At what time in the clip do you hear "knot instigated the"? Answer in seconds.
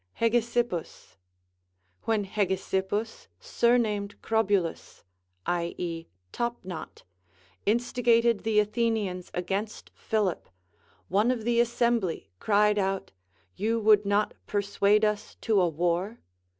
6.65-8.59